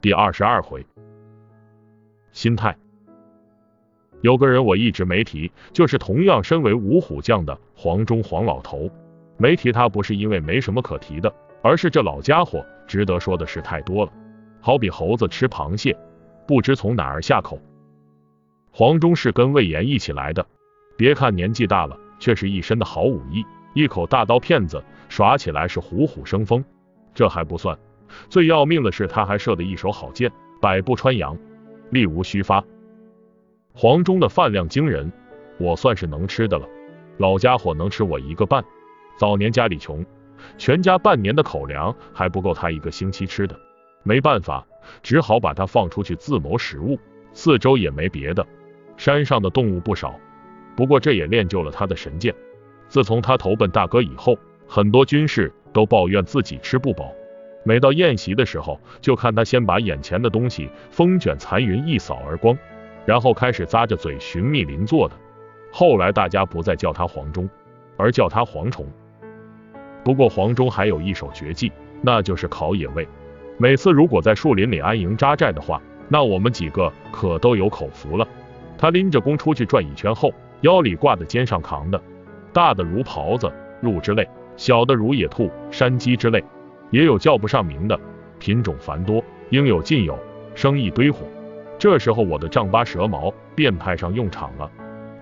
[0.00, 0.86] 第二十二回，
[2.30, 2.76] 心态。
[4.20, 8.88] 有个人我一直没提，就是同样身为五虎将的黄忠黄老头。
[9.38, 14.12] 没提他不是因为没什么可提的，而是这老家伙值得说的事太多了。
[14.60, 15.98] 好比猴子吃螃蟹，
[16.46, 17.60] 不知从哪儿下口。
[18.70, 20.46] 黄忠是跟魏延一起来的，
[20.96, 23.44] 别看年纪大了，却是一身的好武艺，
[23.74, 26.64] 一口大刀片子耍起来是虎虎生风。
[27.14, 27.76] 这还不算，
[28.28, 30.30] 最要命的是他还射的一手好箭，
[30.60, 31.38] 百步穿杨，
[31.90, 32.64] 力无虚发。
[33.72, 35.12] 黄忠的饭量惊人，
[35.58, 36.68] 我算是能吃的了。
[37.18, 38.64] 老家伙能吃我一个半。
[39.16, 40.04] 早年家里穷，
[40.56, 43.58] 全家半年的口粮还不够他一个星期吃的，
[44.02, 44.66] 没办法，
[45.02, 46.98] 只好把他放出去自谋食物。
[47.32, 48.46] 四周也没别的，
[48.96, 50.18] 山上的动物不少，
[50.76, 52.34] 不过这也练就了他的神剑。
[52.88, 57.12] 自从他投奔大哥以后，很多军士都抱怨自己吃不饱，
[57.68, 62.56] 每到宴席的时候，就看他先把眼前的东西风卷残云一扫而光，
[63.04, 65.14] 然后开始咂着嘴寻觅邻座的。
[65.70, 67.46] 后来大家不再叫他黄忠，
[67.98, 68.86] 而叫他蝗虫。
[70.02, 71.70] 不过黄忠还有一手绝技，
[72.00, 73.06] 那就是烤野味。
[73.58, 78.26] 每次如果在树林里安营扎寨的话，那我们几个可都有口福了。
[78.78, 82.00] 他拎着弓出去转一圈后，腰里挂的、肩上扛的，
[82.50, 84.26] 大的如狍子、鹿之类，
[84.56, 86.42] 小的如野兔、山鸡之类，
[86.90, 87.98] 也有叫不上名的，
[88.38, 90.18] 品种繁多，应有尽有，
[90.54, 91.20] 生意堆火。
[91.78, 94.70] 这时候我的丈八蛇矛便派上用场了，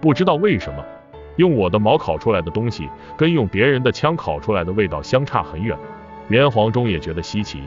[0.00, 0.84] 不知道为什么。
[1.36, 5.76] 用我的矛烤出来的东西，跟用别人的枪烤出来的味道相差很远，
[6.28, 7.60] 连黄忠也觉得稀奇。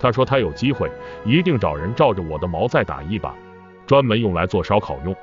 [0.00, 0.90] 他说他有机会
[1.24, 3.32] 一定找人照着我的矛再打一把，
[3.86, 5.14] 专门用来做烧烤用。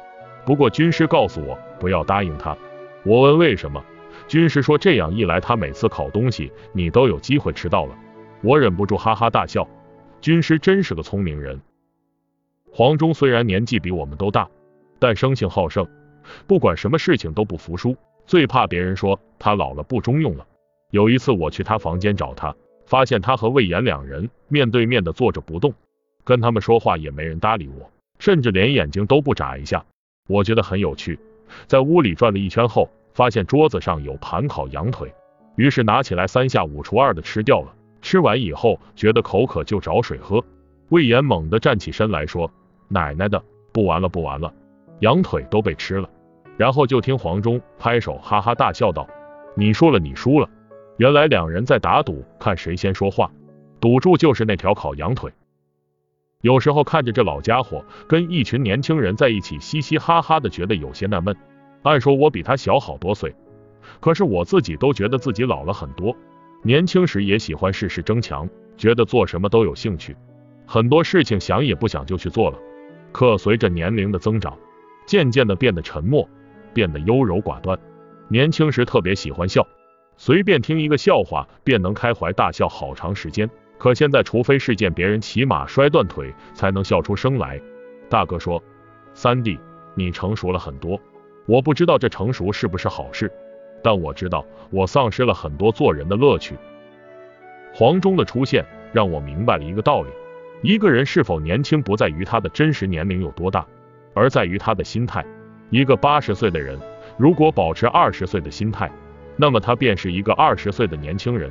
[0.46, 2.56] 不过军师告诉我不要答应他。
[3.04, 3.84] 我问为什么，
[4.26, 7.96] 军师说这样一来，他每次烤东西你都有机会吃到了。
[8.42, 9.68] 我忍不住哈哈大笑。
[10.20, 11.60] 军师真是个聪明人。
[12.72, 14.50] 黄忠虽然年纪比我们都大，
[15.00, 15.88] 但生性好胜。
[16.48, 20.46] 不管什么事情都不服输，最怕别人说他老了不中用了。
[20.92, 25.74] 有一次我去他房间找他，发现他和魏延两人面对面的坐着不动，
[26.24, 29.84] 跟他们说话也没人搭理我，甚至连眼睛都不眨一下。
[30.28, 31.20] 我觉得很有趣，
[31.66, 35.12] 在屋里转了一圈后，发现桌子上有盘烤羊腿，
[35.56, 37.74] 于是拿起来三下五除二的吃掉了。
[38.12, 40.44] 吃完以后觉得口渴就找水喝，
[40.90, 42.52] 魏延猛地站起身来说
[42.92, 43.42] ：“奶奶的，
[43.72, 44.54] 不玩了不玩了。”
[45.00, 46.10] 羊腿都被吃了，
[46.58, 49.08] 然后就听黄忠拍手哈哈大笑道
[49.56, 50.50] ：“你输了，你输了。”
[51.00, 53.32] 原来两人在打赌，看谁先说话，
[53.80, 55.32] 赌注就是那条烤羊腿。
[56.42, 61.34] 有时候看着这老家伙跟一群年轻人在一起嘻嘻哈哈的，觉得有些纳闷。
[61.84, 63.34] 按说我比他小好多岁，
[64.02, 66.14] 可是我自己都觉得自己老了很多。
[66.64, 70.16] 年轻时也喜欢事事争强，觉得做什么都有兴趣，
[70.68, 72.58] 很多事情想也不想就去做了。
[73.12, 74.58] 可随着年龄的增长，
[75.06, 76.30] 渐渐的变得沉默，
[76.74, 77.80] 变得优柔寡断。
[78.28, 79.68] 年轻时特别喜欢笑，
[80.18, 83.50] 随便听一个笑话便能开怀大笑好长时间。
[83.78, 87.60] 可现在，除非是见别人骑马摔断腿，才能笑出声来。
[88.08, 88.64] 大哥说
[89.16, 89.60] ：“三弟，
[89.96, 91.02] 你成熟了很多。”
[91.48, 93.32] 我不知道这成熟是不是好事，
[93.84, 96.56] 但我知道我丧失了很多做人的乐趣。
[97.74, 100.10] 黄忠的出现让我明白了一个道理：
[100.62, 103.66] 一个人是否年轻，不在于他的真实年龄有多大。
[104.14, 105.26] 而在于他的心态。
[105.70, 106.78] 一个八十岁的人，
[107.18, 108.92] 如果保持二十岁的心态，
[109.38, 111.50] 那么他便是一个二十岁的年轻人。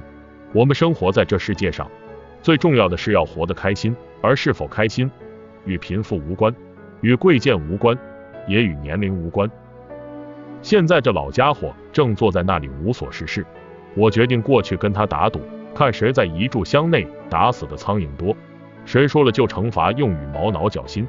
[0.53, 1.91] 我们生活在这世界上，
[2.43, 5.11] 最重要的是要活得开心，而是否开心，
[5.65, 6.55] 与贫富无关，
[7.01, 7.97] 与贵贱无关，
[8.47, 9.51] 也与年龄无关。
[10.61, 13.45] 现在这老家伙正坐在那里无所事事，
[13.95, 15.39] 我决定过去跟他打赌，
[15.75, 18.35] 看谁在一炷香内打死的苍蝇多，
[18.87, 21.07] 谁说了就惩罚，用羽毛挠脚心。